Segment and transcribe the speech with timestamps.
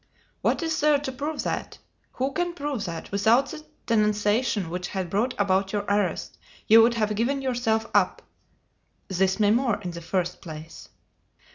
[0.41, 1.77] "What is there to prove that?
[2.13, 6.95] Who can prove that, without the denunciation which had brought about your arrest, you would
[6.95, 8.23] have given yourself up?"
[9.09, 10.89] "This memoir, in the first place."